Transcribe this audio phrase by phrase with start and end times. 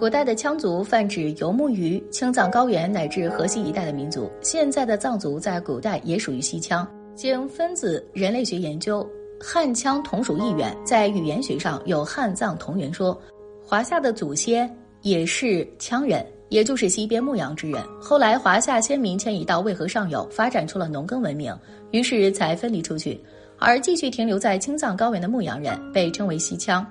[0.00, 4.32] 古代的羌族泛指游牧于青藏高原乃至河西一带的民族。
[4.40, 6.86] 现在的藏族在古代也属于西羌。
[7.14, 9.06] 经分子人类学研究，
[9.38, 13.20] 汉羌同属一源，在语言学上有汉藏同源说。
[13.62, 17.84] 华夏的祖先也是羌人，也就是西边牧羊之人。
[18.00, 21.54] 后来华夏先民迁移到渭河上游，发展出了农耕文明，
[21.90, 23.22] 于是才分离出去。
[23.58, 26.82] 而继续停留在青藏高原的牧羊人被称为西羌。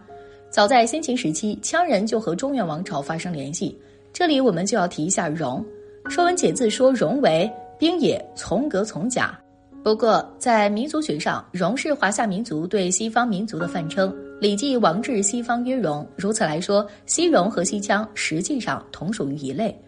[0.50, 3.78] 早在先秦时期，羌人就和中原王朝发生联系。
[4.12, 5.64] 这里我们就要提一下戎，
[6.10, 9.40] 《说文解字》说戎为兵也，从革从甲。
[9.84, 16.04] 不过在民族学上，戎是华夏民族对西方民族的泛称，《礼记·王制西方曰戎》。
[16.16, 19.80] 如此来说，西戎和西羌实际上同属于一类。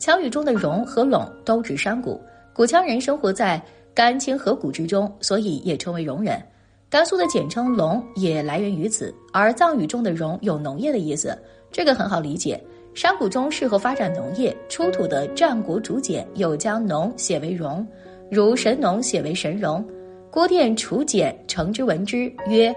[0.00, 2.18] 羌语中的戎和陇都指山谷，
[2.54, 3.62] 古羌人生活在
[3.94, 6.42] 干青河谷之中，所以也称为戎人。
[6.88, 11.36] 甘肃的简称陇也来源于此，而藏语中的戎有农业的意思，
[11.72, 12.62] 这个很好理解。
[12.94, 17.86] 山谷中适合发展农业，出土的战国竹简有将农写为戎，
[18.30, 19.84] 如神农写为神戎。
[20.30, 22.74] 郭店楚简成之闻之曰：“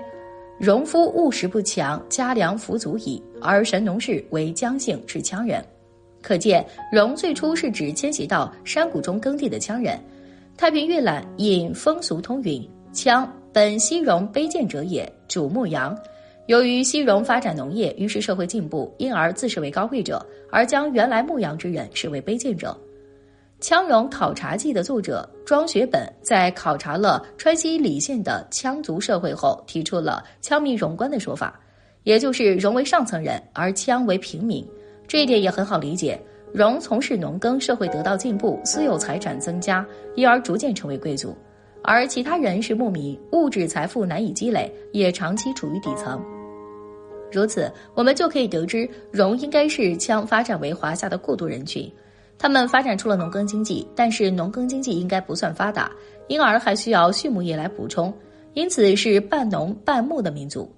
[0.60, 5.64] 戎夫务实不强，家粮 ful 足矣。”而神农氏为姜姓，是羌人。
[6.22, 9.98] 可见戎最初是指迁徙到山谷中耕地的羌人。
[10.58, 13.26] 太平御览引风俗通云，羌。
[13.60, 15.94] 本西戎卑贱者也，主牧羊。
[16.46, 22.74] 由于西戎发展农业，于是社会进步，因而自视为高贵者，而将原来牧羊之人视为卑贱者。
[23.62, 31.60] 《羌戎考察记》的作者庄学本在考察了川西理县的羌族社会后，提出了“羌民戎官”的说法，
[32.04, 34.66] 也就是戎为上层人，而羌为平民。
[35.06, 36.18] 这一点也很好理解，
[36.54, 41.38] 戎从事农耕，社会得到进步，私有财产增加，因而逐渐成为贵族。
[41.84, 46.22] 而其他人是牧民，物质财富难以积累，也长期处于底层。
[47.32, 51.92] 如此，我们就可以得知，戎应该是羌发展为华夏的过渡人群。
[52.38, 55.92] 他们发展出了农耕经济，但是农耕经济应该不算发达，
[56.28, 58.14] 因而还需要畜牧业来补充，
[58.54, 60.72] 因此是半农半牧的民族。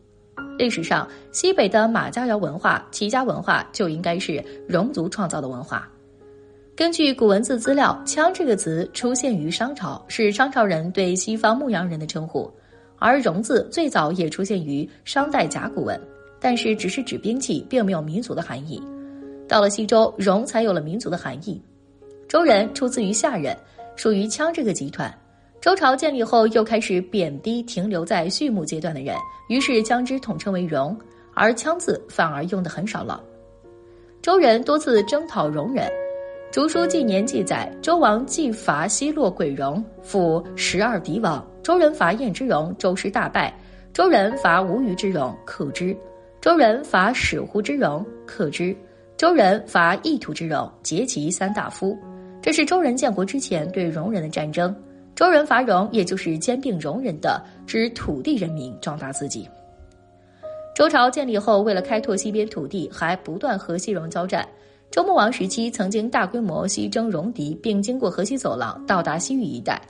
[0.58, 5.90] 历史上，西北的马家窑文化、齐家文化就应该是戎族创造的文化。
[6.82, 12.52] 根据古文字资料，“羌”这个词出现于商朝，是商朝人对西方牧羊人的称呼；
[12.98, 16.02] 而“戎”字最早也出现于商代甲骨文，
[16.40, 18.82] 但是只是指兵器，并没有民族的含义。
[19.48, 21.62] 到了西周，“戎”才有了民族的含义。
[22.28, 23.56] 周人出自于夏人，
[23.96, 25.16] 属于羌这个集团。
[25.62, 29.16] 周朝建立后，又开始贬低停留在畜牧阶段的人，
[29.50, 30.98] 于是将之统称为“戎”，
[31.36, 33.24] 而“羌”字反而用的很少了。
[34.20, 35.88] 周人多次征讨戎人。
[36.52, 41.42] 《竹书纪年》记载，周王既伐西落鬼戎，复十二敌王。
[41.64, 43.58] 周人伐燕之戎，周师大败。
[43.94, 45.96] 周人伐吴虞之戎，克之。
[46.42, 48.76] 周人伐史乎之戎，克之。
[49.16, 51.98] 周人伐异土之戎，结其三大夫。
[52.42, 54.76] 这是周人建国之前对戎人的战争。
[55.16, 59.48] 周人伐戎，也就是兼并戎人的指土地人民，壮大自己。
[60.76, 64.46] 周朝建立后，为了开拓西边土地，还不断和西戎交战。
[64.92, 69.82] 周穆王时期，曾经大规模西征戎狄，并经过河西走廊到达西域一带。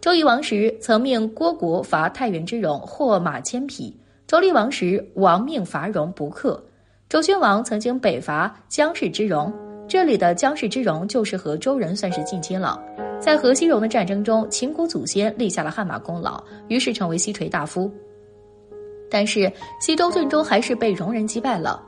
[0.00, 3.92] 周懿王时，曾命郭国伐太原之戎，获马千匹。
[4.24, 6.62] 周厉王时，王命伐戎不克。
[7.08, 9.52] 周宣王曾经北伐姜氏之戎，
[9.88, 12.80] 这里的姜氏之戎就是和周人算是近亲了。
[13.20, 17.90] 在河西戎的战争中，秦国祖先立下了汗马功劳，于是成为西垂大夫。
[19.10, 21.82] 但是西周最终还是被戎人击败了。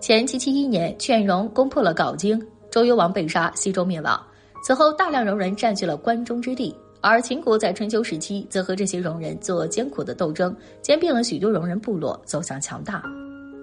[0.00, 2.40] 前七七一年，犬戎攻破了镐京，
[2.70, 4.18] 周幽王被杀，西周灭亡。
[4.64, 13.02] 此后，大量戎人占据了关中之地，而秦国在春秋时期则和这些戎人做艰苦的斗争，兼并了许多戎人部落，走向强大。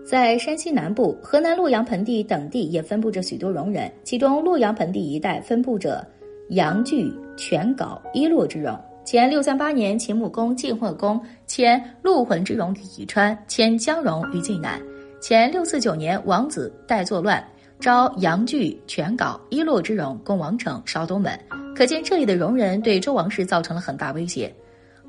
[0.06, 6.08] 在山西南部、河南洛阳盆地等地也分布着许多戎人，其中洛阳盆地一带分布着
[6.50, 8.80] 阳具、犬皋、伊洛之戎。
[9.04, 14.80] 前六三八年，秦穆公晋惠公迁陆浑之戎于宜川，迁姜戎于晋南。
[15.20, 17.44] 前六四九年，王子代作乱，
[17.80, 21.38] 招杨具、犬皋、伊洛之戎攻王城、烧东门。
[21.76, 24.54] 可见这里的戎人对周王室造成了很大威胁。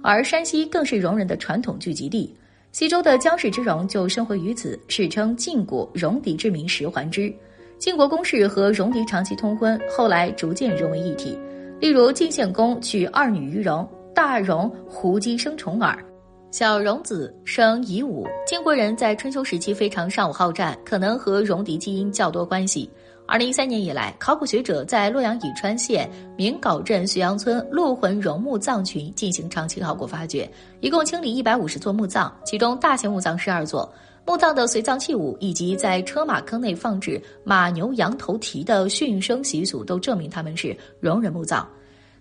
[0.02, 2.34] 而山西更是戎人的传统聚集地，
[2.72, 7.32] 西周的姜氏之戎就生活于此，史称晋国戎狄之民十环之。
[7.78, 11.38] 晋国公室和戎狄长期通婚，后来逐渐融为一体。
[11.81, 16.02] 例如晋献公娶二女于戎，大戎胡姬生重耳。
[16.50, 22.88] 小荣子生夷吾，晋国人在春秋时期非常尚武好战，可能和戎狄基因较多关系。
[23.26, 30.50] 二零一三年以来，考古学者在洛阳颍川县明皋镇徐阳村陆浑戎墓葬群进行长期考古发掘，
[30.80, 33.92] 一共清理一百五十座墓葬，其中大型墓葬十二座，
[34.24, 41.68] 墓葬的随葬器物以及在车马坑内放置马牛羊头蹄的驯生习俗，都证明他们是戎人墓葬。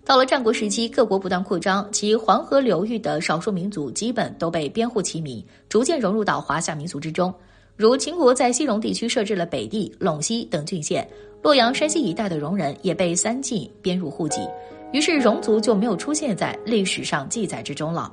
[0.08, 7.32] 到了战国时期，各国不断扩张，其黄河流域的少数民族基本都被编户齐民，逐渐融入到华夏民族之中。
[7.76, 11.06] 如秦国在西戎地区设置了北地、陇西等郡县，
[11.42, 14.40] 洛阳、山西一带的戎人也被三晋编入户籍，
[14.94, 18.10] 于是戎族就没有出现在历史上记载之中了。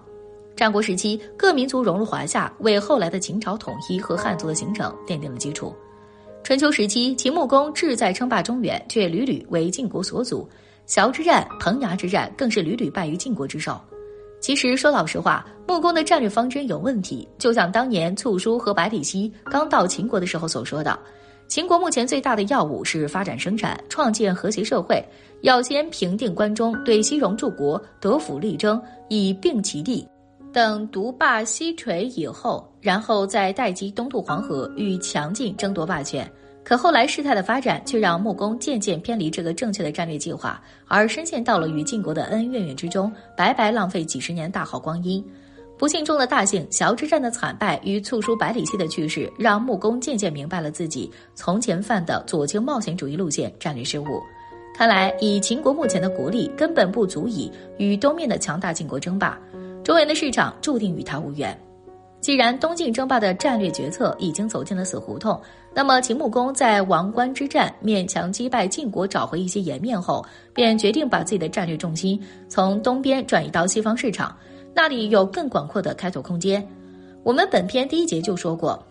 [0.54, 5.74] 战国时期，各民族融入华夏，为后来的秦朝统一和汉族的形成奠定了基础。
[6.44, 10.46] 春秋时期，秦穆公志在称霸中原，却屡屡为晋国所阻。
[10.88, 13.80] 崤之战、彭衙之战更是屡屡败于晋国之手。
[14.40, 17.28] 其实说老实话，穆公的战略方针有问题。
[17.40, 21.00] 就像当年促叔和百里奚刚到秦国的时候所说的
[21.50, 25.04] ：“秦国目前最大的要务是发展生产，创建和谐社会，
[25.42, 28.80] 要先平定关中，对西戎诸国得府力争，
[29.10, 30.08] 以并其地。
[30.54, 36.32] 等独霸西陲以后，然后再待机东渡黄河，与强晋争夺霸权。”
[36.66, 45.24] 可后来事态的发展，却让穆公渐渐偏离这个正确的战略计划，而深陷到了与晋国的恩恩怨怨之中，白白浪费几十年大好光阴。
[45.78, 54.20] 不幸中的大幸，崤之战的惨败与促书百里奚的去世，让穆公渐渐明白了自己从前犯的左倾冒险主义路线战略失误。
[54.76, 59.40] 看来，以秦国目前的国力，根本不足以与东面的强大晋国争霸，
[59.84, 61.56] 中原的市场注定与他无缘。
[62.26, 65.40] 既然东晋争霸的战略决策已经走进了死胡同，
[65.76, 72.20] 那么秦穆公在王关之战勉强击败晋国，找回一些颜面后，便决定把自己的战略重心
[72.50, 74.36] 从东边转移到西方市场，
[74.74, 76.68] 那里有更广阔的开拓空间。
[77.22, 78.84] 我们本篇第一节就说过，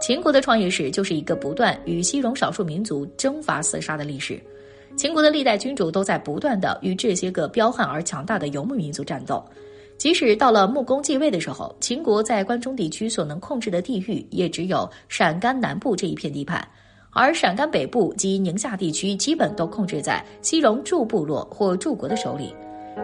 [0.00, 4.40] 秦国的创业史就是一个不断与西戎少数民族征伐厮杀的历史。
[4.96, 9.44] 秦国的历代君主都在不断的与这些个彪悍而强大的游牧民族战斗。
[10.00, 16.66] 即使到了穆公继位的时候，秦国在关中地区所能控制的地域也只有陕甘南部这一片地盘，
[17.10, 22.54] 而陕甘北部及宁夏地区基本都控制在西戎诸部落或诸国的手里。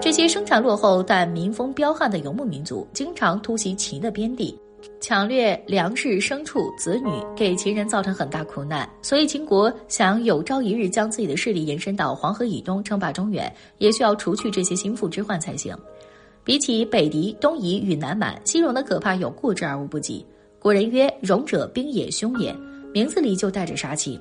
[0.00, 4.58] 这些生产落后但民风彪悍的游牧民族，经常突袭秦的边地，
[4.98, 8.88] 抢掠粮食、牲畜、子女，给秦人造成很大苦难。
[9.02, 15.76] 所以，秦国想有朝一日将自己的势力延伸到黄河以东，称霸中原，也需要除去这些心腹之患才行。
[16.46, 20.24] 比起北狄、东夷与南蛮，西戎的可怕有过之而无不及。
[20.60, 22.54] 古人曰：“戎者，兵也，凶也。”
[22.94, 24.16] 名字里就带着杀气。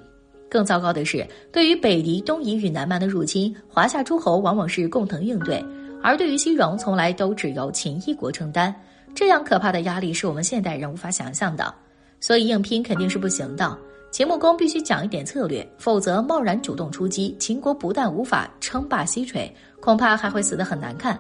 [0.50, 5.63] 更糟糕的是，对于北狄、东夷与南蛮的入侵，华夏诸侯往往是共同应对；
[6.01, 8.74] 而对于西戎，从来都只由秦一国承担。
[9.13, 11.72] 这样可怕的压力是我们现代人无法想象的。
[12.19, 13.77] 所以硬拼肯定是不行的。
[14.10, 19.48] 秦穆公必须讲一点策略，否则贸然主动出击，秦国不但无法称霸西陲，
[19.80, 21.19] 恐怕还会死得很难看。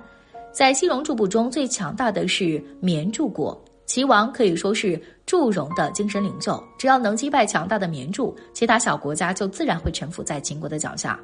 [0.55, 6.63] 在西戎诸部中最强大的是绵柱国，齐王可以说是祝融的精神领袖。
[6.79, 11.19] 只要能击败强大的绵柱，其他小国家就自然会臣服在秦国的脚下。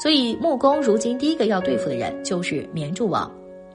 [0.00, 3.28] 所以穆公如今第一个要对付的人就是绵柱王。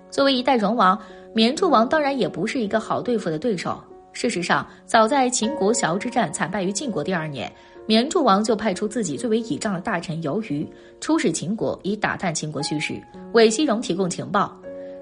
[0.10, 0.98] 作为一代戎王，
[1.34, 3.84] 绵柱王当然也不是一个好对付的对手。
[4.14, 7.52] 事实上，早在秦国崤之战惨败于晋国第二年，
[7.86, 10.66] 绵柱王就派出自己最为倚仗的大臣由于
[11.02, 12.94] 出使秦国，以打探秦国虚实，
[13.34, 14.58] 为西戎提供情报。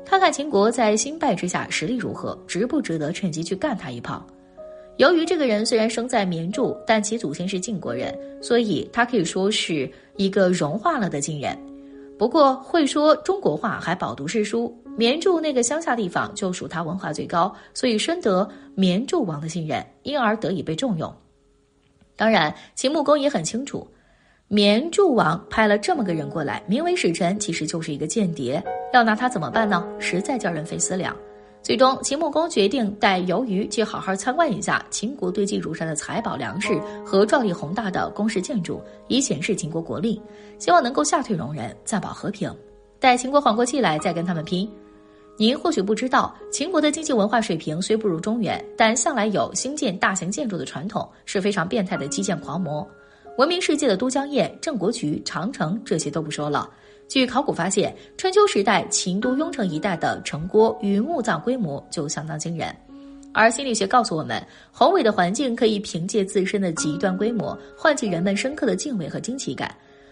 [0.10, 4.26] 看看秦国在兴败之下实力如何，值不值得趁机去干他一炮？
[4.98, 8.12] 由于这个人虽然生在绵柱，但其祖先是晋国人，
[8.42, 11.56] 所以他可以说是一个融化了的晋人。
[12.18, 21.14] 不过会说中国话，还饱读诗书，绵柱那个乡下地方就属他文化最高，所以深得绵柱王的信任，因而得以被重用。
[22.16, 23.88] 当然，秦穆公也很清楚。
[24.52, 28.60] 绵柱王派了这么个人过来，名为使臣，其实就是一个间谍。
[28.92, 29.88] 要拿他怎么办呢？
[30.00, 31.16] 实在叫人费思量。
[31.62, 36.74] 最终，秦穆公决定带鱿鱼去好好参观一下秦国堆积如山的财宝、粮食
[37.06, 40.20] 和壮丽宏大的宫室建筑，以显示秦国国力，
[40.58, 42.52] 希望能够吓退戎人，暂保和平。
[43.00, 44.68] 待秦国缓过气来，再跟他们拼。
[45.38, 52.86] 您或许不知道，秦国的经济文化水平虽不如中原，但向来有兴建大型建筑的传统，是非常变态的基建狂魔。
[53.40, 56.70] 闻名世界的都江堰、郑国渠、长城，这些都不说了。
[57.08, 62.76] 据考古发现，春秋时代秦都雍城一带的城郭与墓葬规模就相当惊人。
[63.34, 69.70] 而心理学告诉我们，宏伟的环境可以凭借自身的极端规模，唤起人们深刻的敬畏和惊奇感；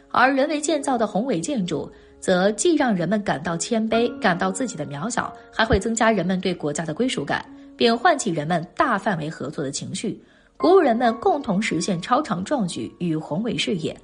[0.10, 1.91] 而人为建造的宏伟建筑，
[2.22, 10.17] 则既让人们感到谦卑，感到自己的渺小，还会增加人们对国家的归属感，并唤起人们大范围合作的情绪。
[10.58, 13.96] 鼓舞人们共同实现超常壮举与宏伟事业。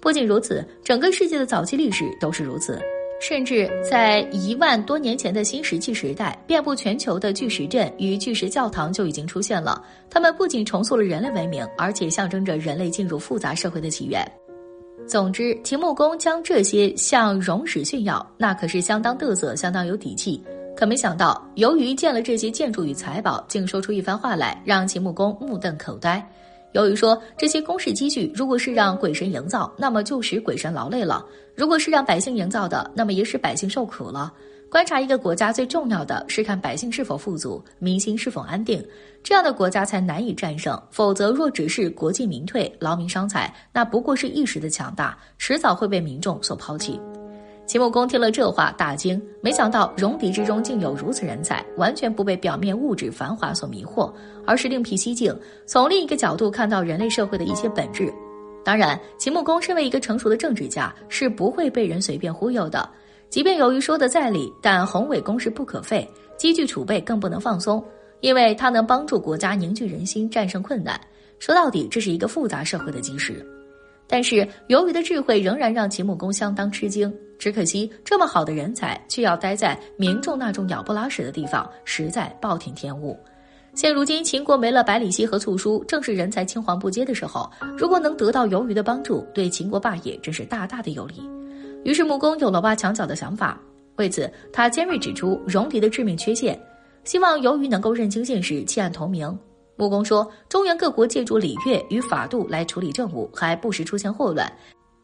[0.00, 2.80] 不仅如此，整个世界的早期历史都是如此。
[3.18, 9.82] 甚至在一万多年前的新石器时代，遍布全球的巨石阵与巨石教堂就已经出现了。
[10.10, 14.22] 它们不仅重塑了人类文明，而且象征着人类进入复杂社会的起源。
[15.08, 20.42] 总之，秦穆公将这些向荣史炫耀，那可是相当嘚瑟，相当有底气。
[20.76, 26.24] 可没想到，由于见了这些建筑与财宝，竟说出一番话来，让秦穆公目瞪口呆。
[26.72, 34.30] 由于说这些宫室积聚，如果是让鬼神营造，那么就使鬼神劳累了；如果是让百姓营造的，那么也使百姓受苦了。
[34.70, 38.84] 观察一个国家最重要的是看百姓是否富足，民心是否安定，
[39.22, 40.78] 这样的国家才难以战胜。
[40.90, 47.00] 否则，若只是国进民退、劳民伤财，那不过是一时的强大，迟早会被民众所抛弃。
[47.66, 54.12] 秦穆公听了这话，大惊，没想到戎狄之中竟有如此人才，完全不被表面物质繁华所迷惑，
[54.46, 58.08] 而是另辟蹊径，从另一个角度看到人类社会的一些本质。
[58.64, 62.88] 当然，秦穆公身为一个成熟的政治家，是不会被人随便忽悠的。
[63.28, 67.84] 即便由于说的在理，但宏伟公事不可废，积聚储备更不能放松，
[68.20, 71.00] 因为它能帮助国家凝聚人心，战胜困难。
[71.40, 73.44] 说到底，这是一个复杂社会的基石。
[74.06, 77.12] 但是，由于的智慧仍然让秦穆公相当吃惊。
[77.38, 83.18] 只可惜，这么好的人才，却要待在民众那种鸟不拉屎的地方，实在暴殄天物。
[83.74, 87.50] 现如今，秦国没了百里奚和蹙叔，正是人才青黄不接的时候。
[87.76, 91.16] 如果能得到由于的帮助，对秦国霸业真是大大的有利。
[91.84, 93.60] 于是，穆公有了挖墙脚的想法。
[93.96, 96.58] 为此，他尖锐指出戎狄的致命缺陷，
[97.04, 99.38] 希望由于能够认清现实，弃暗投明。
[99.76, 104.50] 穆公说：“中原各国借助礼乐与法度来处理政务，还不时出现祸乱。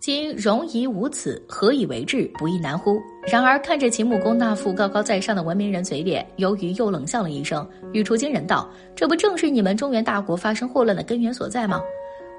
[0.03, 2.29] 今戎夷无此，何以为治？
[2.37, 11.81] 不亦难乎？”然而，看着秦穆公那副高高在上的文明人嘴脸，由于又冷笑了一声，语出惊人道：“这不正是你们中原大国发生祸乱的根源所在吗？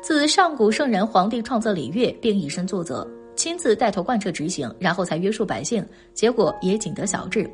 [0.01, 7.50] 自上古圣人皇帝创造礼乐，并以身作则，亲自带头贯彻执行，然后才约束百姓，结果也仅得小治。”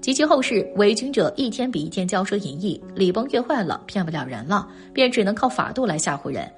[0.00, 6.48] 及其后世，为君者一天比一天骄奢淫逸，礼崩乐坏了，骗不了人了，便只能靠法度来吓唬人。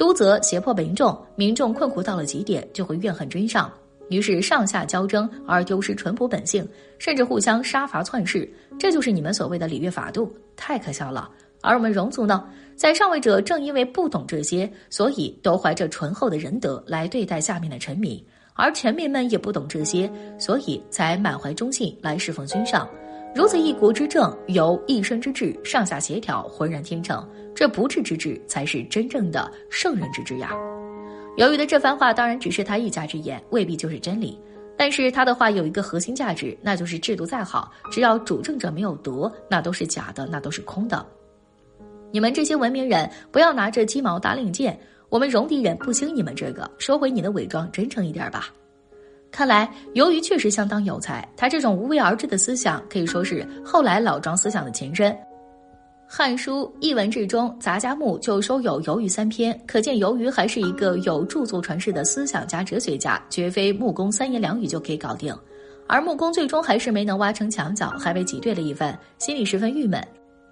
[0.00, 3.70] 督责胁迫民众，民众困苦到了极点，就会怨恨君上，
[4.08, 6.66] 于是上下交争，而丢失淳朴本性，
[6.98, 8.50] 甚至互相杀伐篡世。
[8.78, 11.30] 这就是你们所谓的礼乐法度，太可笑了。
[11.60, 12.42] 而我们戎族呢，
[12.76, 18.18] 在上位者正因为不懂这些，所以都怀着醇厚的仁德来对待下面的臣民。
[18.54, 22.88] 而臣民们也不懂这些，所以才满怀忠信来侍奉君上。
[23.32, 27.26] 如此一国之政，由一身之治，上下协调，浑然天成。
[27.54, 30.52] 这不治之治，才是真正的圣人之治呀。
[31.36, 34.38] 由于的这番话当然只是他一家之言，未必就是真理。
[34.76, 41.06] 但是他的话有一个核心价值，那就是制度再好，只要主政者没有德，那都是假的，那都是空的。
[42.10, 44.78] 你们这些文明人，不要拿着鸡毛打令箭。
[45.08, 48.52] 我们戎狄人不兴你们这个，收回你的伪装，真诚一点吧。
[49.30, 55.12] 看来由于确实相当有才，他这种无为而治的思想可以说是后来老庄思想的前身。
[56.12, 65.32] 《汉书·艺文志》中《杂家目》就收有由于三篇，可见由于还是一个有著作传世的思想家、哲学家，绝非木工三言两语就可以搞定。
[65.86, 70.04] 而木工最终还是没能挖成墙角，还被挤兑了一番，心里十分郁闷。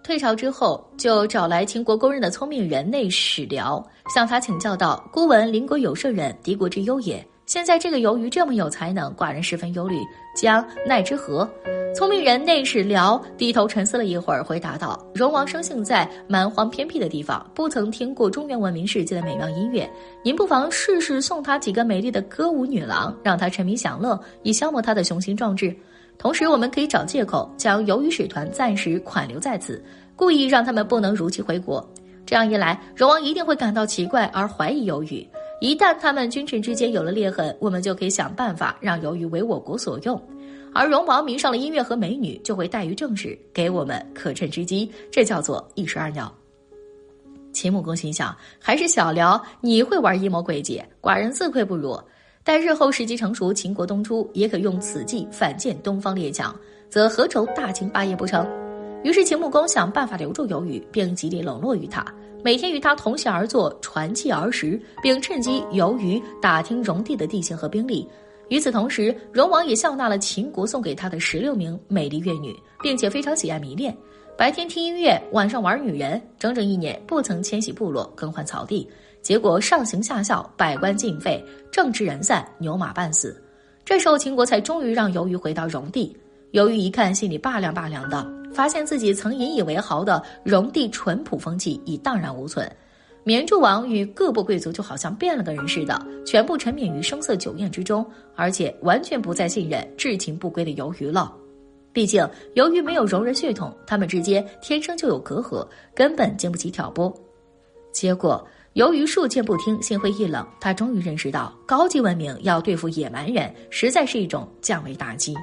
[0.05, 7.27] 退朝之后，就找来秦国公认的聪明人内史辽，向他请教道：“孤闻邻国有圣人，敌国之忧也。
[7.49, 9.97] 现在这个由于这么有才能，寡人十分忧虑，
[10.37, 11.49] 将奈之何？”
[11.97, 19.91] 聪明人内史僚低头沉思了一会儿，回答道：“荣王生性在蛮荒偏僻的地方，不曾听过中原文明世界的美妙音乐。
[20.23, 25.75] 您不妨试试送他几个美丽的歌舞女郎，让他沉迷享乐，以消磨他的雄心壮志。”
[26.19, 29.83] 同时，我们可以找借口将由于使团暂时款留在此，
[30.15, 31.83] 故意让他们不能如期回国。
[32.27, 35.27] 这样一来，荣王一定会感到奇怪而怀疑由于。
[35.61, 40.21] 一旦他们君臣之间有了裂痕，我们就可以想办法让由于为我国所用。
[40.73, 44.89] 而荣王迷上了音乐和美女，就会怠于政事，给我们可乘之机。
[45.11, 46.33] 这叫做一石二鸟。
[47.53, 51.99] 秦穆公心想：还是小辽，你会玩阴谋诡计，寡人自愧不如。
[52.45, 56.55] 待日后时机成熟，秦国东出，也可用此计反建东方列强，
[56.89, 58.47] 则何愁大秦霸业不成？
[59.03, 62.05] 于是秦穆公想办法留住由于，并极力笼络于他，
[62.43, 68.09] 每天与他同席而坐，传记而食，并趁机由于打听戎地的地形和兵力。
[68.49, 73.95] 与此同时，戎王也笑纳了秦国送给他的十六名美丽乐女，并且非常喜爱迷恋，
[74.39, 78.89] 白天听音乐，晚上玩女人，整整一年不曾迁徙部落，更换草地。
[79.21, 83.43] 结果上行下效，百官尽废，政治人散，牛马半死。
[83.85, 86.17] 这时候秦国才终于让由于回到戎地。
[86.53, 92.71] 由于一看，心里拔凉拔凉的，发现自己曾引以为豪的戎地淳朴风气已荡然无存。
[93.25, 101.35] 绵柱王与各部贵族就好像变了个人似的，全部沉湎于声色酒宴之中，而且完全不再信任至情不归的鱿鱼了。
[101.93, 107.13] 毕竟鱿鱼没有柔人血统，他们之间天生就有隔阂，根本经不起挑拨。
[107.93, 115.35] 结果，由于数谏不听，心灰意冷，他终于认识到，高级文明要对付野蛮人，实在是一种降维打击。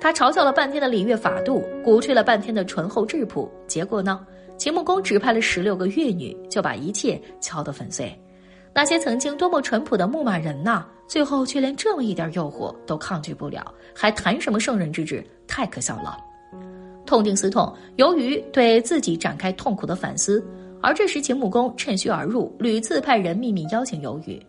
[0.00, 4.26] 他嘲笑了半天的礼乐法度，鼓吹了半天的醇厚质朴，结果呢？
[4.56, 8.10] 秦穆公只派了十六个乐女，就把一切敲得粉碎。
[8.74, 15.22] 那些曾经多么淳朴的牧马人呐，最后却连这么一点诱惑都抗拒不了，还谈什么圣人之治？
[15.46, 16.16] 太可笑了！
[17.04, 20.42] 痛定思痛，由于对自己展开痛苦的反思。
[20.82, 24.40] 而这时，秦穆公趁虚而入，屡次派人秘密邀请由于。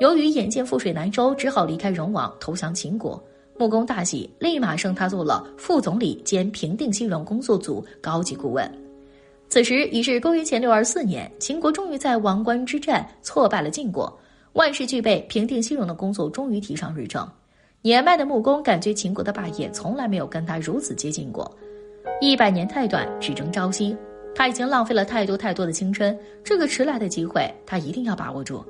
[0.00, 3.22] 由于眼见覆水难收，只好离开戎王，投降秦国。
[3.60, 8.66] 穆公大喜，立马升他做了副总理兼平定西戎工作组高级顾问。
[9.50, 14.18] 此时已是公元前六二四年，秦国终于在王关之战挫败了晋国，
[14.54, 17.30] 万事俱备，平定西戎的工作终于提上日程。
[17.82, 21.54] 年迈的穆公感觉秦国的霸业从来没有跟他如此接近过，
[22.22, 23.94] 一百年太短，只争朝夕。
[24.34, 28.64] 他已经浪费了太多太多的青春，这个迟来的机会，他一定要把握住。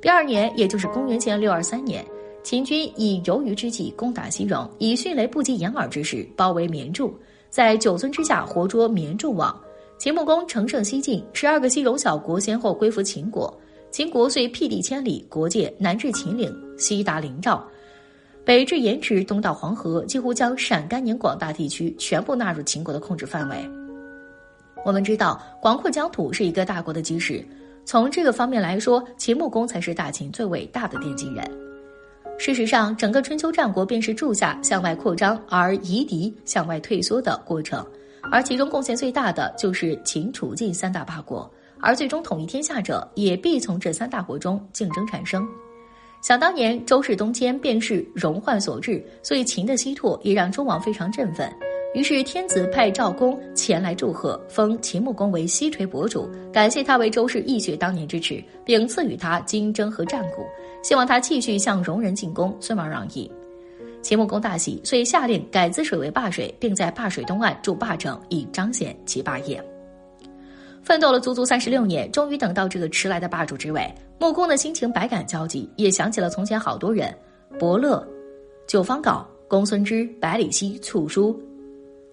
[0.00, 2.06] 第二年，也就是公元前六二三年，
[2.42, 7.14] 秦军以游鱼之计攻打西戎，以迅雷不及掩耳之势包围绵柱，
[7.50, 9.54] 在九尊之下活捉绵柱王。
[9.98, 13.52] 秦穆公乘胜西进，十二个西戎小国先后归附秦国，
[13.90, 17.62] 秦国遂辟地千里，国界南至秦岭，西达临赵，
[18.44, 23.56] 北至盐池，东到黄河，几乎将陕甘宁广大地区全部纳入秦国的控制范围。
[24.84, 27.44] 我们知道，广阔疆土是一个大国的基石。
[27.84, 31.67] 从这个方面来说，秦穆公才是大秦最伟大的奠基人。
[32.38, 37.84] 事实上，整个春秋战国便是柱下向外扩张，而夷狄向外退缩的过程。
[38.30, 41.50] 而其中贡献最大的就是秦、楚、晋三大霸国。
[41.80, 45.46] 而最终统一天下者，也必从这三大国中竞争产生。
[46.22, 51.52] 想当年，周氏东迁便是荣患所致，所以秦的西拓也让周王非常振奋。
[51.94, 60.44] 于是天子派赵公前来祝贺，封秦穆公为西垂伯主，感谢他为周氏义血当年之耻，并赐予他金征和战鼓，
[60.82, 63.30] 希望他继续向戎人进攻，孙王攘夷。
[64.00, 69.62] 秦穆公大喜，遂下令改滋水为灞水，并在灞水东岸筑霸城，以彰显其霸业。
[70.82, 73.92] 奋斗了足足三十六年，终于等到这个迟来的霸主之位。
[74.18, 77.14] 穆公的心情百感交集，也想起了从前好多人：
[77.58, 78.06] 伯乐、
[78.66, 81.38] 九方镐、公孙之、百里奚、簇叔。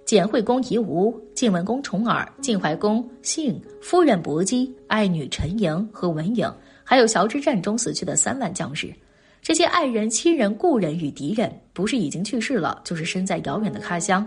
[0.04, 6.52] 简惠公夷吾、晋文公重耳、晋怀公信、夫人薄姬、爱女陈莹和文颖，
[6.86, 8.94] 还有崤之战中死去的三万将士，
[9.42, 14.26] 这些爱人、亲人、故人与敌人，不是已经去世了，就是身在遥远的他乡。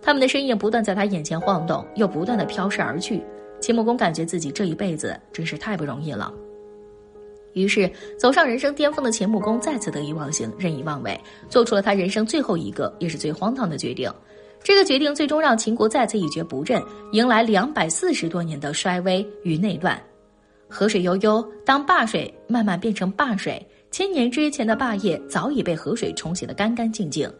[0.00, 3.22] 他们的身影不断在他眼前晃动，又不断的飘逝而去。
[3.60, 6.32] 秦穆公感觉自己这一辈子真是太不容易了。
[7.54, 11.18] 于是，走上人生巅峰的秦穆公再次得意忘形、任意妄为，
[11.48, 14.10] 做出了他人生最后一个也是最荒唐的决定。
[14.62, 20.00] 这个决定最终让秦国再次一蹶不振，迎来两百四十多年的衰微与内乱。
[20.68, 27.32] 河水悠悠，当坝水慢慢变成坝水，千年之前的霸业早已被河水冲洗得干干净净。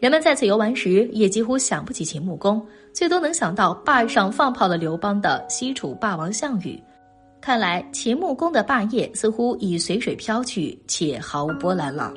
[0.00, 6.82] 人们在此游玩时，也几乎想不起秦穆公，最多能想到坝上放炮了刘邦的西楚霸王项羽。
[7.40, 12.12] 看来秦穆公的霸业似乎已随水飘去，且毫无波澜了。